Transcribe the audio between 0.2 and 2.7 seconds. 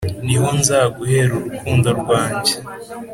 ni ho nzaguhera urukundo rwanjye.